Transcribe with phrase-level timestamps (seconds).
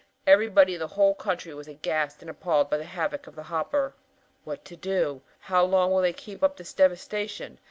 [0.25, 3.93] Everybody, the whole country, was aghast and appalled at the havoc of the hopper.
[4.45, 5.21] "What to do?
[5.37, 7.59] How long will they keep up this devastation?